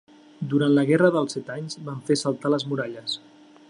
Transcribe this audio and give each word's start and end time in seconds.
Durant 0.53 0.73
la 0.77 0.85
Guerra 0.91 1.11
dels 1.17 1.37
Set 1.37 1.53
Anys 1.59 1.79
van 1.91 2.03
fer 2.09 2.21
saltar 2.25 2.57
les 2.57 2.71
muralles. 2.73 3.19